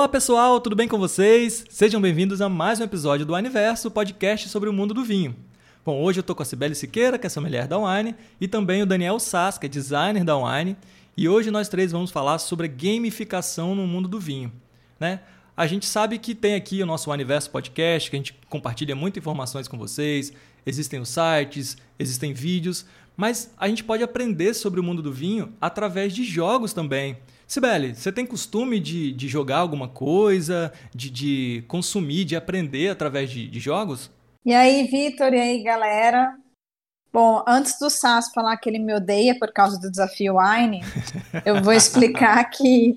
[0.00, 1.62] Olá pessoal, tudo bem com vocês?
[1.68, 5.36] Sejam bem-vindos a mais um episódio do Aniverso, podcast sobre o mundo do vinho.
[5.84, 8.80] Bom, hoje eu tô com a Cibele Siqueira, que é sommelier da Wine, e também
[8.80, 10.74] o Daniel Sass, que é designer da Wine,
[11.14, 14.50] e hoje nós três vamos falar sobre gamificação no mundo do vinho,
[14.98, 15.20] né?
[15.60, 19.22] A gente sabe que tem aqui o nosso Aniverso Podcast, que a gente compartilha muitas
[19.22, 20.32] informações com vocês,
[20.64, 25.52] existem os sites, existem vídeos, mas a gente pode aprender sobre o mundo do vinho
[25.60, 27.18] através de jogos também.
[27.46, 33.28] Sibeli, você tem costume de, de jogar alguma coisa, de, de consumir, de aprender através
[33.28, 34.10] de, de jogos?
[34.46, 36.38] E aí, Vitor, e aí, galera?
[37.12, 40.80] Bom, antes do Sass falar que ele me odeia por causa do desafio Wine,
[41.44, 42.96] eu vou explicar que,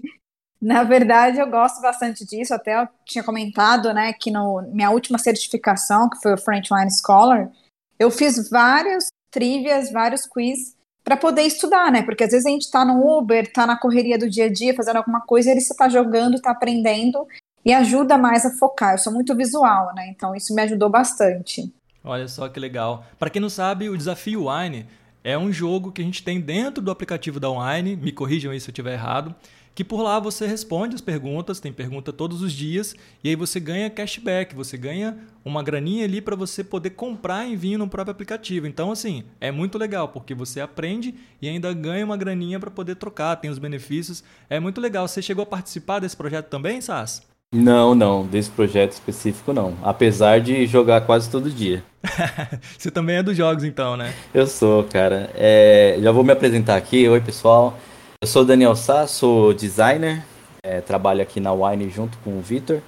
[0.63, 2.53] na verdade, eu gosto bastante disso.
[2.53, 6.89] Até eu tinha comentado, né, que no minha última certificação, que foi o French Wine
[6.89, 7.51] Scholar,
[7.99, 12.01] eu fiz vários trivias, vários quiz para poder estudar, né?
[12.01, 14.73] Porque às vezes a gente está no Uber, está na correria do dia a dia,
[14.73, 17.27] fazendo alguma coisa, e ele está jogando, está aprendendo
[17.65, 18.93] e ajuda mais a focar.
[18.93, 20.07] Eu sou muito visual, né?
[20.15, 21.73] Então isso me ajudou bastante.
[22.05, 23.03] Olha só que legal.
[23.19, 24.87] Para quem não sabe, o Desafio Wine
[25.25, 28.61] é um jogo que a gente tem dentro do aplicativo da Wine, me corrijam aí
[28.61, 29.35] se eu estiver errado,
[29.75, 33.59] que por lá você responde as perguntas, tem pergunta todos os dias, e aí você
[33.59, 38.11] ganha cashback, você ganha uma graninha ali para você poder comprar em vinho no próprio
[38.11, 38.67] aplicativo.
[38.67, 42.95] Então, assim, é muito legal, porque você aprende e ainda ganha uma graninha para poder
[42.95, 44.23] trocar, tem os benefícios.
[44.49, 45.07] É muito legal.
[45.07, 47.21] Você chegou a participar desse projeto também, Sass?
[47.53, 49.75] Não, não, desse projeto específico não.
[49.83, 51.83] Apesar de jogar quase todo dia.
[52.77, 54.11] você também é dos jogos, então, né?
[54.33, 55.29] Eu sou, cara.
[55.35, 57.07] É, já vou me apresentar aqui.
[57.07, 57.77] Oi, pessoal.
[58.23, 60.23] Eu sou Daniel Sá, sou designer,
[60.65, 62.79] é, trabalho aqui na Wine junto com o Vitor.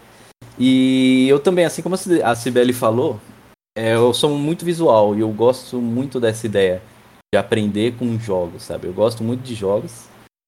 [0.58, 3.20] E eu também, assim como a Cibele falou,
[3.78, 6.82] é, eu sou muito visual e eu gosto muito dessa ideia
[7.34, 8.88] de aprender com jogos, sabe?
[8.88, 10.06] Eu gosto muito de jogos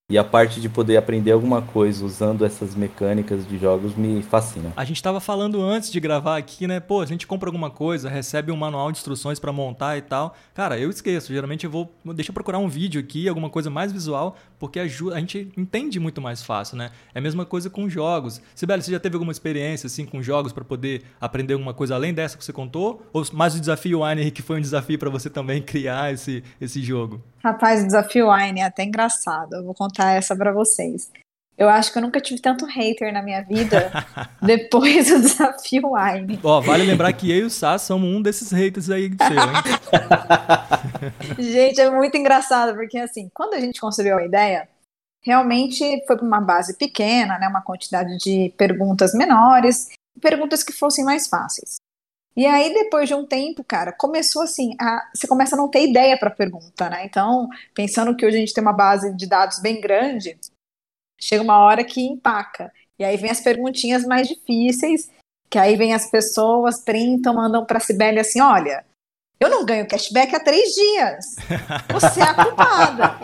[0.09, 4.71] e a parte de poder aprender alguma coisa usando essas mecânicas de jogos me fascina.
[4.73, 6.79] A gente estava falando antes de gravar aqui, né?
[6.79, 10.33] Pô, a gente compra alguma coisa, recebe um manual de instruções para montar e tal.
[10.53, 11.33] Cara, eu esqueço.
[11.33, 11.93] Geralmente eu vou.
[12.15, 15.99] Deixa eu procurar um vídeo aqui, alguma coisa mais visual, porque ajuda, a gente entende
[15.99, 16.89] muito mais fácil, né?
[17.13, 18.41] É a mesma coisa com jogos.
[18.55, 22.13] Sibeli, você já teve alguma experiência assim com jogos para poder aprender alguma coisa além
[22.13, 23.05] dessa que você contou?
[23.11, 26.81] Ou mais o desafio Wine que foi um desafio para você também criar esse, esse
[26.81, 27.21] jogo?
[27.47, 29.55] Rapaz, o desafio Wine é até engraçado.
[29.55, 31.09] Eu vou contar essa para vocês.
[31.57, 33.89] Eu acho que eu nunca tive tanto hater na minha vida
[34.43, 36.37] depois do desafio Wine.
[36.43, 39.63] Ó, vale lembrar que eu e o Sass somos um desses haters aí seu, hein?
[41.39, 44.67] gente, é muito engraçado, porque assim, quando a gente construiu a ideia,
[45.23, 49.87] realmente foi para uma base pequena, né, uma quantidade de perguntas menores,
[50.21, 51.77] perguntas que fossem mais fáceis.
[52.37, 55.89] E aí, depois de um tempo, cara, começou assim, a, você começa a não ter
[55.89, 57.03] ideia para a pergunta, né?
[57.03, 60.37] Então, pensando que hoje a gente tem uma base de dados bem grande,
[61.19, 62.71] chega uma hora que empaca.
[62.99, 65.09] E aí vem as perguntinhas mais difíceis,
[65.49, 68.85] que aí vem as pessoas, printam, mandam para a Sibeli assim, olha,
[69.39, 71.35] eu não ganho cashback há três dias.
[71.91, 73.15] Você é a culpada.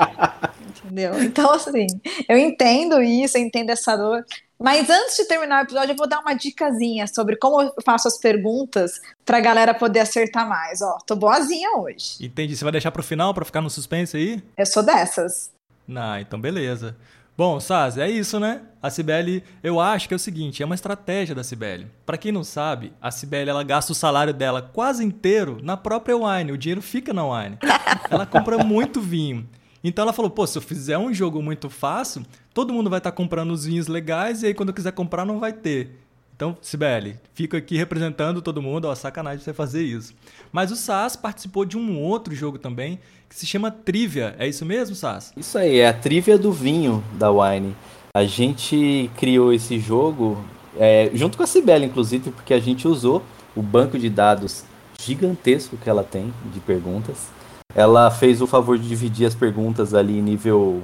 [0.85, 1.21] Entendeu?
[1.21, 1.85] Então, assim,
[2.27, 4.25] eu entendo isso, eu entendo essa dor.
[4.63, 8.07] Mas antes de terminar o episódio, eu vou dar uma dicasinha sobre como eu faço
[8.07, 10.81] as perguntas pra galera poder acertar mais.
[10.81, 12.15] Ó, tô boazinha hoje.
[12.21, 12.55] Entendi.
[12.55, 14.41] Você vai deixar pro final pra ficar no suspense aí?
[14.57, 15.51] Eu sou dessas.
[15.93, 16.95] Ah, então beleza.
[17.35, 18.61] Bom, Saz, é isso, né?
[18.81, 21.91] A Cibele, eu acho que é o seguinte, é uma estratégia da Cibele.
[22.05, 26.15] Para quem não sabe, a Cibele ela gasta o salário dela quase inteiro na própria
[26.15, 27.57] wine, o dinheiro fica na wine.
[28.09, 29.49] Ela compra muito vinho.
[29.83, 33.11] Então ela falou: pô, se eu fizer um jogo muito fácil, todo mundo vai estar
[33.11, 35.99] tá comprando os vinhos legais e aí quando quiser comprar não vai ter.
[36.35, 40.13] Então, Sibeli, fico aqui representando todo mundo, ó, sacanagem você fazer isso.
[40.51, 42.99] Mas o SAS participou de um outro jogo também,
[43.29, 44.35] que se chama Trivia.
[44.39, 45.31] É isso mesmo, SAS?
[45.37, 47.75] Isso aí, é a Trivia do vinho da Wine.
[48.15, 50.43] A gente criou esse jogo
[50.77, 53.23] é, junto com a Sibeli, inclusive, porque a gente usou
[53.55, 54.65] o banco de dados
[54.99, 57.27] gigantesco que ela tem de perguntas
[57.75, 60.83] ela fez o favor de dividir as perguntas ali nível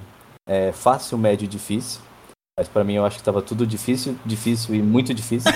[0.50, 2.02] é, fácil, médio e difícil.
[2.58, 5.52] Mas para mim eu acho que estava tudo difícil, difícil e muito difícil.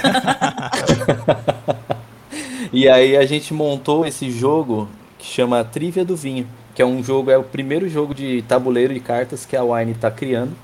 [2.72, 4.88] e aí a gente montou esse jogo
[5.18, 8.94] que chama Trivia do Vinho, que é um jogo, é o primeiro jogo de tabuleiro
[8.94, 10.56] de cartas que a Wine está criando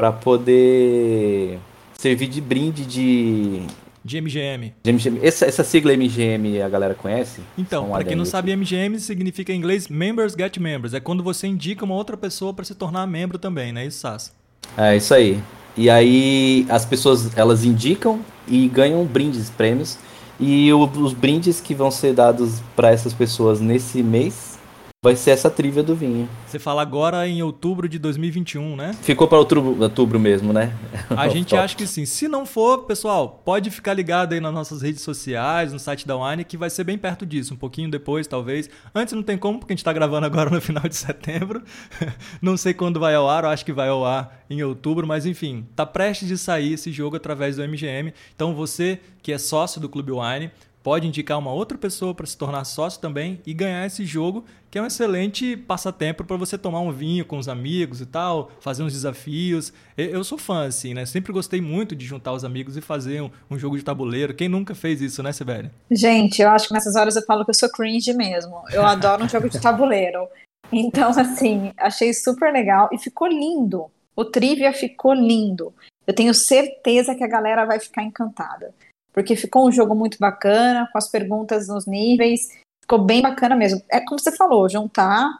[0.00, 1.58] para poder
[1.98, 3.62] servir de brinde de
[4.04, 4.74] de MGM.
[4.84, 5.20] MGM.
[5.22, 7.40] Essa, essa sigla MGM a galera conhece?
[7.56, 10.94] Então, para quem não sabe, MGM significa em inglês Members Get Members.
[10.94, 13.86] É quando você indica uma outra pessoa para se tornar membro também, né?
[13.86, 14.32] Isso, Sas?
[14.76, 15.40] É, isso aí.
[15.76, 19.98] E aí as pessoas, elas indicam e ganham brindes, prêmios.
[20.40, 24.57] E os brindes que vão ser dados para essas pessoas nesse mês
[25.00, 26.28] vai ser essa trivia do vinho.
[26.44, 28.92] Você fala agora em outubro de 2021, né?
[29.00, 30.76] Ficou para outubro, outubro mesmo, né?
[31.10, 32.04] A gente acha que sim.
[32.04, 36.16] Se não for, pessoal, pode ficar ligado aí nas nossas redes sociais, no site da
[36.16, 38.68] Wine, que vai ser bem perto disso, um pouquinho depois, talvez.
[38.92, 41.62] Antes não tem como, porque a gente está gravando agora no final de setembro.
[42.42, 45.26] não sei quando vai ao ar, eu acho que vai ao ar em outubro, mas
[45.26, 48.12] enfim, tá prestes de sair esse jogo através do MGM.
[48.34, 50.50] Então você que é sócio do Clube Wine,
[50.88, 54.78] pode indicar uma outra pessoa para se tornar sócio também e ganhar esse jogo, que
[54.78, 58.82] é um excelente passatempo para você tomar um vinho com os amigos e tal, fazer
[58.82, 59.70] uns desafios.
[59.98, 61.04] Eu sou fã, assim, né?
[61.04, 64.32] Sempre gostei muito de juntar os amigos e fazer um, um jogo de tabuleiro.
[64.32, 65.70] Quem nunca fez isso, né, Sibeli?
[65.90, 68.62] Gente, eu acho que nessas horas eu falo que eu sou cringe mesmo.
[68.72, 70.26] Eu adoro um jogo de tabuleiro.
[70.72, 73.90] Então, assim, achei super legal e ficou lindo.
[74.16, 75.70] O trivia ficou lindo.
[76.06, 78.72] Eu tenho certeza que a galera vai ficar encantada
[79.12, 82.48] porque ficou um jogo muito bacana, com as perguntas nos níveis,
[82.82, 83.82] ficou bem bacana mesmo.
[83.90, 85.30] É como você falou, juntar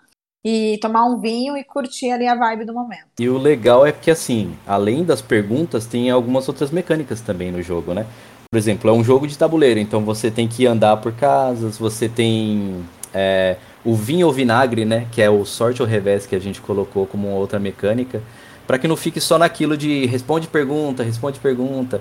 [0.45, 3.07] e tomar um vinho e curtir ali a vibe do momento.
[3.19, 7.63] E o legal é que, assim, além das perguntas, tem algumas outras mecânicas também no
[7.63, 8.07] jogo, né?
[8.51, 12.09] Por exemplo, é um jogo de tabuleiro, então você tem que andar por casas, você
[12.09, 12.83] tem
[13.13, 15.07] é, o vinho ou vinagre, né?
[15.13, 18.23] Que é o sorte ou revés que a gente colocou como outra mecânica,
[18.67, 22.01] para que não fique só naquilo de responde pergunta, responde pergunta.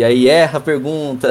[0.00, 1.28] E aí erra a pergunta.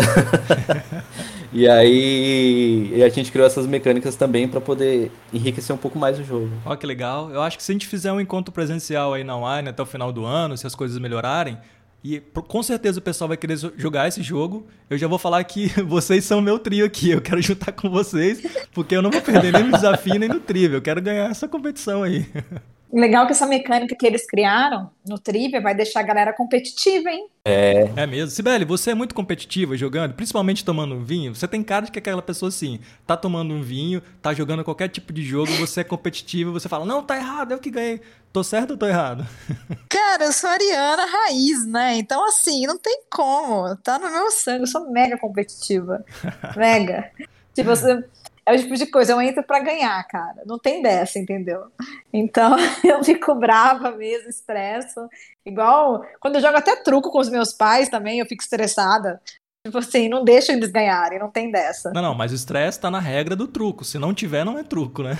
[1.51, 6.19] e aí e a gente criou essas mecânicas também para poder enriquecer um pouco mais
[6.19, 6.49] o jogo.
[6.65, 7.31] Olha que legal.
[7.31, 9.85] Eu acho que se a gente fizer um encontro presencial aí na Wine até o
[9.85, 11.57] final do ano, se as coisas melhorarem,
[12.03, 14.67] e com certeza o pessoal vai querer jogar esse jogo.
[14.89, 17.11] Eu já vou falar que vocês são meu trio aqui.
[17.11, 18.41] Eu quero juntar com vocês,
[18.73, 20.73] porque eu não vou perder nem no desafio nem no trio.
[20.73, 22.27] Eu quero ganhar essa competição aí.
[22.93, 27.27] Legal que essa mecânica que eles criaram no Trivia vai deixar a galera competitiva, hein?
[27.45, 27.89] É.
[27.95, 28.29] É mesmo.
[28.31, 31.33] Sibeli, você é muito competitiva jogando, principalmente tomando um vinho.
[31.33, 34.63] Você tem cara de que é aquela pessoa assim, tá tomando um vinho, tá jogando
[34.63, 38.01] qualquer tipo de jogo, você é competitiva, você fala, não, tá errado, eu que ganhei.
[38.33, 39.25] Tô certo ou tô errado?
[39.89, 41.97] Cara, eu sou ariana raiz, né?
[41.97, 43.75] Então, assim, não tem como.
[43.77, 46.03] Tá no meu sangue, eu sou mega competitiva.
[46.55, 47.11] mega.
[47.53, 48.03] Tipo, você
[48.45, 50.43] é o tipo de coisa, eu entro para ganhar, cara.
[50.45, 51.71] Não tem dessa, entendeu?
[52.11, 55.07] Então eu fico brava mesmo, estresso.
[55.45, 59.21] Igual quando eu jogo até truco com os meus pais também, eu fico estressada.
[59.63, 61.91] Tipo assim, não deixa eles ganharem, não tem dessa.
[61.91, 63.85] Não, não, mas o estresse tá na regra do truco.
[63.85, 65.15] Se não tiver, não é truco, né?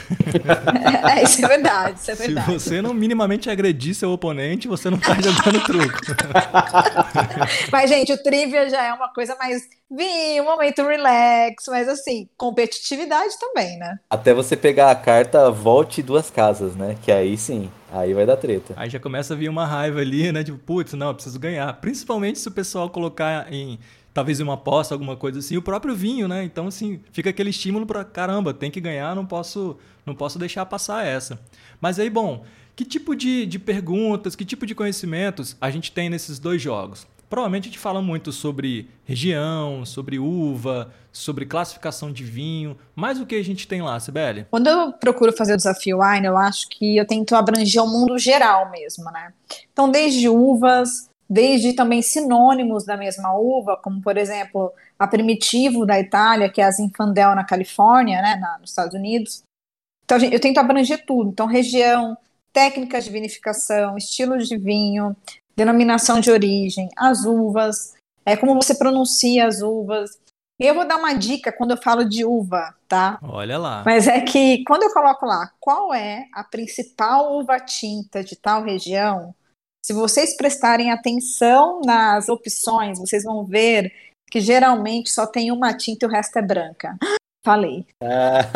[1.15, 2.47] é, isso é verdade, isso é verdade.
[2.47, 5.99] Se você não minimamente agredir seu oponente, você não tá jogando truco.
[7.71, 9.61] mas, gente, o trivia já é uma coisa mais
[9.91, 13.99] vinho, um momento relax, mas assim, competitividade também, né?
[14.09, 16.97] Até você pegar a carta, volte duas casas, né?
[17.03, 18.73] Que aí sim, aí vai dar treta.
[18.75, 20.43] Aí já começa a vir uma raiva ali, né?
[20.43, 21.71] Tipo, putz, não, eu preciso ganhar.
[21.73, 23.77] Principalmente se o pessoal colocar em
[24.13, 26.43] talvez uma aposta, alguma coisa assim, o próprio vinho, né?
[26.43, 30.65] Então, assim, fica aquele estímulo para caramba, tem que ganhar, não posso, não posso deixar
[30.65, 31.39] passar essa.
[31.79, 32.43] Mas aí, bom,
[32.75, 37.07] que tipo de, de perguntas, que tipo de conhecimentos a gente tem nesses dois jogos?
[37.29, 43.25] Provavelmente a gente fala muito sobre região, sobre uva, sobre classificação de vinho, mas o
[43.25, 44.45] que a gente tem lá, Sibeli?
[44.51, 48.17] Quando eu procuro fazer o desafio wine, eu acho que eu tento abranger o mundo
[48.17, 49.31] geral mesmo, né?
[49.71, 55.97] Então, desde uvas, desde também sinônimos da mesma uva, como por exemplo a Primitivo da
[55.97, 59.41] Itália, que é a Zinfandel na Califórnia, né, na, nos Estados Unidos.
[60.03, 61.29] Então eu tento abranger tudo.
[61.29, 62.17] Então região,
[62.51, 65.15] técnicas de vinificação, estilos de vinho,
[65.55, 67.93] denominação de origem, as uvas,
[68.25, 70.19] é como você pronuncia as uvas.
[70.59, 73.17] Eu vou dar uma dica quando eu falo de uva, tá?
[73.23, 73.83] Olha lá.
[73.85, 78.63] Mas é que quando eu coloco lá qual é a principal uva tinta de tal
[78.63, 79.33] região,
[79.81, 83.91] se vocês prestarem atenção nas opções, vocês vão ver
[84.29, 86.95] que geralmente só tem uma tinta e o resto é branca.
[87.43, 87.87] Falei.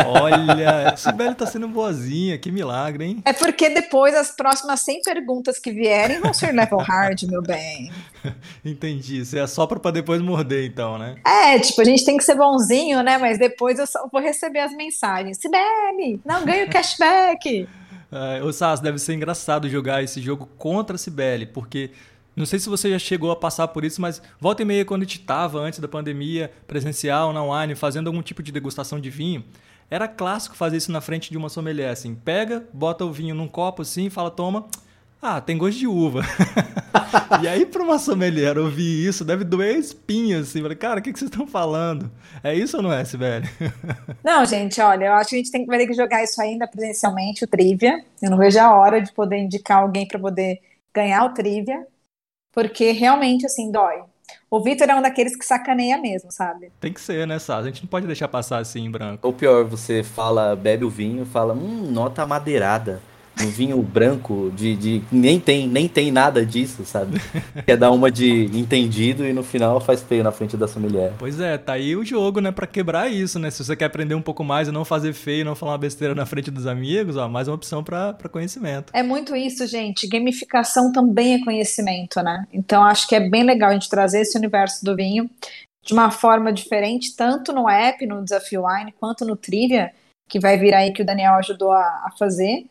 [0.06, 3.22] Olha, Sibeli tá sendo boazinha, que milagre, hein?
[3.26, 7.92] É porque depois as próximas 100 perguntas que vierem vão ser level hard, meu bem.
[8.64, 9.26] Entendi.
[9.26, 11.16] Você é só pra depois morder, então, né?
[11.26, 13.18] É, tipo, a gente tem que ser bonzinho, né?
[13.18, 15.40] Mas depois eu só vou receber as mensagens.
[15.40, 17.68] Sibeli, não ganho cashback.
[18.16, 21.92] Uh, o Sass, deve ser engraçado jogar esse jogo contra a Cibele, porque
[22.34, 25.02] não sei se você já chegou a passar por isso, mas volta e meia, quando
[25.02, 29.10] a gente estava antes da pandemia, presencial, na online, fazendo algum tipo de degustação de
[29.10, 29.44] vinho,
[29.90, 33.50] era clássico fazer isso na frente de uma sommelier, assim, pega, bota o vinho num
[33.50, 34.66] copo assim, fala, toma,
[35.22, 36.22] ah, tem gosto de uva.
[37.42, 40.62] e aí, para uma sommelier ouvir isso, deve doer espinha, assim.
[40.62, 42.12] Falei, cara, o que, que vocês estão falando?
[42.44, 43.48] É isso ou não é, Sibeli?
[44.24, 46.42] não, gente, olha, eu acho que a gente tem que, vai ter que jogar isso
[46.42, 48.04] ainda presencialmente, o Trivia.
[48.22, 50.62] Eu não vejo a hora de poder indicar alguém para poder
[50.94, 51.86] ganhar o Trivia,
[52.54, 54.04] porque realmente, assim, dói.
[54.50, 56.72] O Vitor é um daqueles que sacaneia mesmo, sabe?
[56.80, 57.58] Tem que ser, né, Sá?
[57.58, 59.26] A gente não pode deixar passar assim em branco.
[59.28, 63.02] Ou pior, você fala, bebe o vinho, fala, hum, nota madeirada
[63.42, 67.20] um vinho branco de, de nem tem nem tem nada disso, sabe?
[67.66, 71.14] Quer dar uma de entendido e no final faz feio na frente da sua mulher.
[71.18, 73.52] Pois é, tá aí o jogo, né, para quebrar isso, né?
[73.52, 76.16] Se você quer aprender um pouco mais e não fazer feio, não falar uma besteira
[76.16, 78.92] na frente dos amigos, ó, mais uma opção para conhecimento.
[78.94, 80.08] É muito isso, gente.
[80.08, 82.46] Gamificação também é conhecimento, né?
[82.54, 85.30] Então acho que é bem legal a gente trazer esse universo do vinho
[85.84, 89.92] de uma forma diferente, tanto no app, no Desafio Wine, quanto no Trivia,
[90.28, 92.66] que vai vir aí que o Daniel ajudou a, a fazer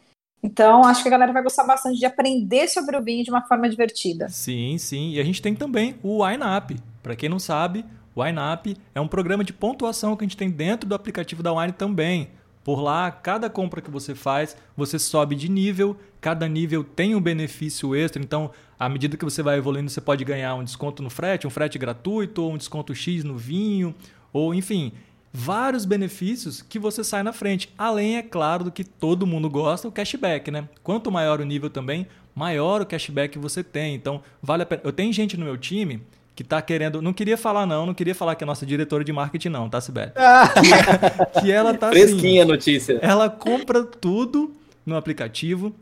[0.45, 3.41] então, acho que a galera vai gostar bastante de aprender sobre o vinho de uma
[3.41, 4.29] forma divertida.
[4.29, 5.13] Sim, sim.
[5.13, 6.77] E a gente tem também o WineUp.
[7.03, 7.83] Para quem não sabe,
[8.15, 11.51] o WineUp é um programa de pontuação que a gente tem dentro do aplicativo da
[11.51, 12.29] Wine também.
[12.63, 17.23] Por lá, cada compra que você faz, você sobe de nível, cada nível tem um
[17.23, 18.23] benefício extra.
[18.23, 21.51] Então, à medida que você vai evoluindo, você pode ganhar um desconto no frete, um
[21.51, 23.95] frete gratuito, ou um desconto X no vinho,
[24.31, 24.93] ou enfim,
[25.37, 27.69] vários benefícios que você sai na frente.
[27.77, 30.69] Além, é claro, do que todo mundo gosta, o cashback, né?
[30.81, 33.97] Quanto maior o nível também, maior o cashback que você tem.
[33.97, 34.83] Então, vale a pena.
[34.85, 36.01] Eu tenho gente no meu time
[36.37, 37.03] que está querendo.
[37.03, 39.81] Não queria falar, não, não queria falar que é nossa diretora de marketing, não, tá,
[39.81, 40.13] Sibeli?
[40.13, 42.99] que, que ela tá Fresquinha assim, notícia.
[43.03, 44.55] Ela compra tudo
[44.87, 45.75] no aplicativo.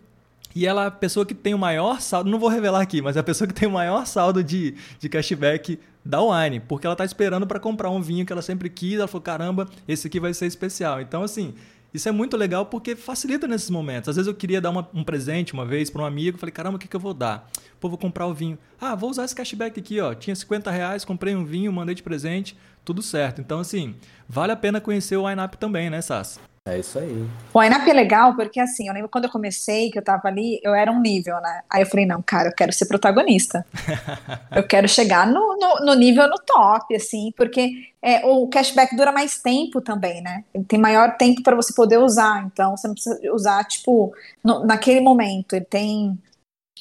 [0.55, 3.17] E ela é a pessoa que tem o maior saldo, não vou revelar aqui, mas
[3.17, 6.95] é a pessoa que tem o maior saldo de, de cashback da Wine, porque ela
[6.95, 8.99] está esperando para comprar um vinho que ela sempre quis.
[8.99, 11.01] Ela falou: caramba, esse aqui vai ser especial.
[11.01, 11.55] Então, assim,
[11.95, 14.09] isso é muito legal porque facilita nesses momentos.
[14.09, 16.77] Às vezes eu queria dar uma, um presente uma vez para um amigo, falei: caramba,
[16.77, 17.51] o que, que eu vou dar?
[17.79, 18.59] Pô, vou comprar o vinho.
[18.81, 20.15] Ah, vou usar esse cashback aqui, ó.
[20.15, 23.41] Tinha 50 reais, comprei um vinho, mandei de presente, tudo certo.
[23.41, 23.95] Então, assim,
[24.29, 26.41] vale a pena conhecer o Wine Up também, né, Sass?
[26.65, 27.29] É isso aí.
[27.53, 30.61] O INAP é legal porque, assim, eu lembro quando eu comecei, que eu tava ali,
[30.63, 31.63] eu era um nível, né?
[31.69, 33.67] Aí eu falei, não, cara, eu quero ser protagonista.
[34.55, 39.11] eu quero chegar no, no, no, nível no top, assim, porque é, o cashback dura
[39.11, 40.45] mais tempo também, né?
[40.55, 44.15] Ele tem maior tempo para você poder usar, então você não precisa usar, tipo,
[44.45, 46.17] no, naquele momento, ele tem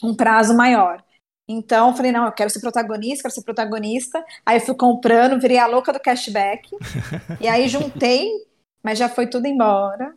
[0.03, 1.03] um prazo maior.
[1.47, 4.23] Então, eu falei, não, eu quero ser protagonista, quero ser protagonista.
[4.45, 6.69] Aí eu fui comprando, virei a louca do cashback.
[7.41, 8.29] e aí juntei
[8.83, 10.13] mas já foi tudo embora.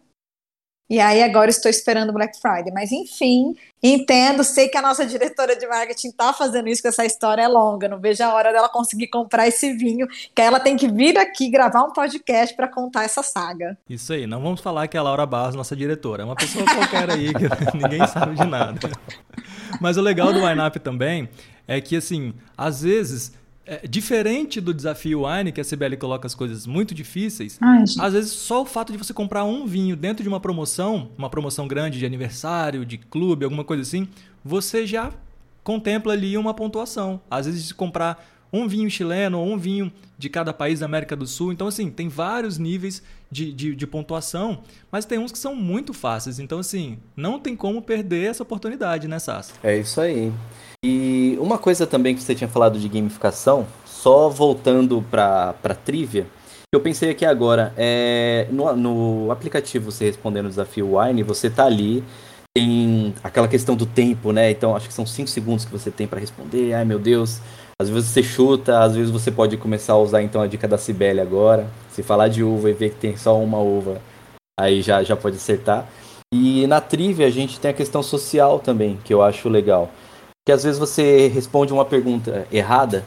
[0.89, 2.71] E aí agora estou esperando o Black Friday.
[2.73, 7.07] Mas enfim, entendo, sei que a nossa diretora de marketing está fazendo isso, que essa
[7.07, 7.89] história é longa.
[7.89, 11.49] Não vejo a hora dela conseguir comprar esse vinho, que ela tem que vir aqui
[11.49, 13.79] gravar um podcast para contar essa saga.
[13.89, 16.23] Isso aí, não vamos falar que é a Laura Barros, nossa diretora.
[16.23, 18.79] É uma pessoa qualquer aí que ninguém sabe de nada.
[19.81, 21.29] Mas o legal do Wine Up também
[21.67, 23.33] é que, assim, às vezes
[23.67, 28.13] é, diferente do desafio Wine, que a CBL coloca as coisas muito difíceis, Ai, às
[28.13, 31.67] vezes só o fato de você comprar um vinho dentro de uma promoção, uma promoção
[31.67, 34.09] grande de aniversário, de clube, alguma coisa assim,
[34.45, 35.13] você já
[35.63, 37.21] contempla ali uma pontuação.
[37.31, 41.17] Às vezes, se comprar um vinho chileno ou um vinho de cada país da América
[41.17, 41.53] do Sul.
[41.53, 45.93] Então, assim, tem vários níveis de, de, de, pontuação, mas tem uns que são muito
[45.93, 46.39] fáceis.
[46.39, 49.53] Então, assim, não tem como perder essa oportunidade, né, Sass?
[49.63, 50.33] É isso aí.
[50.85, 56.27] E uma coisa também que você tinha falado de gamificação, só voltando para trivia,
[56.75, 61.65] eu pensei aqui agora, é, no, no aplicativo você respondendo o desafio Wine, você tá
[61.67, 62.03] ali,
[62.53, 64.51] tem aquela questão do tempo, né?
[64.51, 66.75] Então acho que são 5 segundos que você tem para responder.
[66.75, 67.41] Ai meu Deus,
[67.79, 70.77] às vezes você chuta, às vezes você pode começar a usar então a dica da
[70.77, 71.69] Cibele agora.
[71.91, 74.01] Se falar de uva e ver que tem só uma uva,
[74.59, 75.89] aí já, já pode acertar.
[76.33, 79.91] E na trivia a gente tem a questão social também, que eu acho legal
[80.47, 83.05] que às vezes você responde uma pergunta errada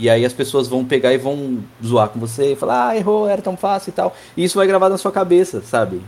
[0.00, 3.28] e aí as pessoas vão pegar e vão zoar com você e falar, ah, errou,
[3.28, 4.16] era tão fácil e tal.
[4.34, 6.00] E isso vai gravar na sua cabeça, sabe?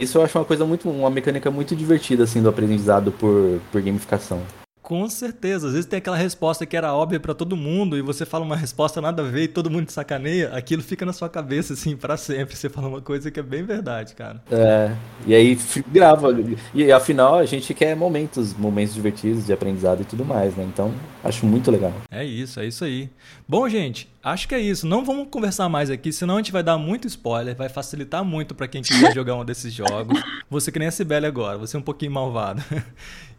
[0.00, 3.82] Isso eu acho uma coisa muito, uma mecânica muito divertida, assim, do aprendizado por, por
[3.82, 4.40] gamificação.
[4.82, 5.68] Com certeza.
[5.68, 8.56] Às vezes tem aquela resposta que era óbvia para todo mundo e você fala uma
[8.56, 11.96] resposta nada a ver e todo mundo te sacaneia, aquilo fica na sua cabeça, assim,
[11.96, 12.56] para sempre.
[12.56, 14.42] Você fala uma coisa que é bem verdade, cara.
[14.50, 14.92] É,
[15.26, 15.56] e aí
[15.88, 16.28] grava.
[16.74, 20.64] E afinal a gente quer momentos, momentos divertidos de aprendizado e tudo mais, né?
[20.64, 21.92] Então acho muito legal.
[22.10, 23.08] É isso, é isso aí.
[23.48, 24.86] Bom, gente, acho que é isso.
[24.86, 28.54] Não vamos conversar mais aqui, senão a gente vai dar muito spoiler, vai facilitar muito
[28.54, 30.22] para quem quiser jogar um desses jogos.
[30.48, 32.62] Você que nem a Sibeli agora, você é um pouquinho malvado.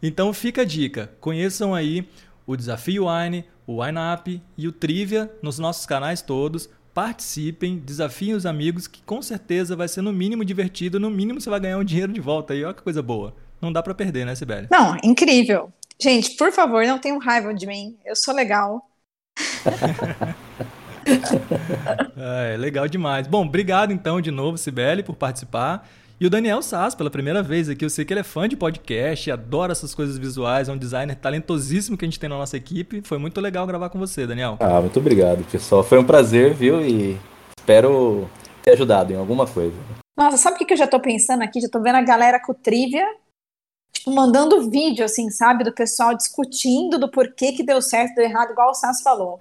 [0.06, 2.06] Então fica a dica, conheçam aí
[2.46, 6.68] o Desafio Wine, o Wine Up e o Trivia nos nossos canais todos.
[6.92, 11.48] Participem, desafiem os amigos, que com certeza vai ser no mínimo divertido, no mínimo você
[11.48, 12.62] vai ganhar um dinheiro de volta aí.
[12.62, 13.34] Olha que coisa boa.
[13.62, 14.68] Não dá para perder, né, Sibeli?
[14.70, 15.72] Não, incrível.
[15.98, 17.96] Gente, por favor, não tenham raiva de mim.
[18.04, 18.86] Eu sou legal.
[22.16, 23.26] É, legal demais.
[23.26, 25.86] Bom, obrigado então de novo, Sibeli, por participar.
[26.20, 28.56] E o Daniel Sass, pela primeira vez aqui, eu sei que ele é fã de
[28.56, 32.56] podcast, adora essas coisas visuais, é um designer talentosíssimo que a gente tem na nossa
[32.56, 33.02] equipe.
[33.04, 34.56] Foi muito legal gravar com você, Daniel.
[34.60, 35.82] Ah, muito obrigado, pessoal.
[35.82, 36.80] Foi um prazer, viu?
[36.80, 37.18] E
[37.58, 38.30] espero
[38.62, 39.74] ter ajudado em alguma coisa.
[40.16, 41.60] Nossa, sabe o que eu já tô pensando aqui?
[41.60, 43.04] Já tô vendo a galera com trivia
[43.94, 48.50] tipo, mandando vídeo, assim, sabe, do pessoal discutindo do porquê que deu certo, deu errado,
[48.50, 49.40] igual o Sass falou.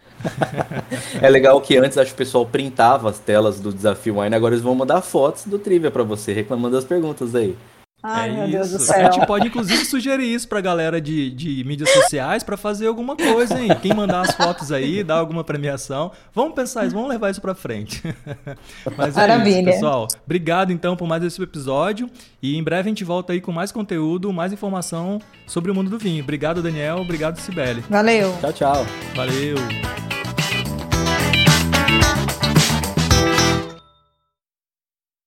[1.22, 4.54] é legal que antes acho que o pessoal printava as telas do desafio Wine, agora
[4.54, 7.58] eles vão mandar fotos do trivia para você, reclamando das perguntas aí.
[8.04, 8.52] Ai, é meu isso.
[8.52, 9.08] Deus do céu.
[9.08, 13.16] A gente pode, inclusive, sugerir isso pra galera de, de mídias sociais para fazer alguma
[13.16, 13.70] coisa, hein?
[13.82, 16.12] Quem mandar as fotos aí, dar alguma premiação.
[16.34, 18.04] Vamos pensar isso, vamos levar isso pra frente.
[18.98, 19.56] Mas é Maravilha.
[19.62, 20.08] isso, pessoal.
[20.26, 22.10] Obrigado, então, por mais esse episódio.
[22.42, 25.90] E em breve a gente volta aí com mais conteúdo, mais informação sobre o mundo
[25.90, 26.22] do vinho.
[26.24, 26.98] Obrigado, Daniel.
[26.98, 27.86] Obrigado, Sibeli.
[27.90, 28.36] Valeu.
[28.42, 28.86] Tchau, tchau.
[29.16, 30.23] Valeu.